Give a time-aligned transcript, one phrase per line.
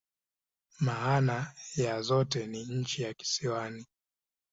[0.79, 3.85] Maana ya zote ni "nchi ya kisiwani.